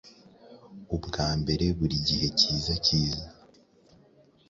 [0.95, 3.27] ubwambere burigihe cyiza cyiza